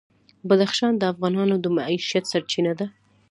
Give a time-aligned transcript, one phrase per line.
[0.49, 2.87] بدخشان د افغانانو د معیشت سرچینه ده.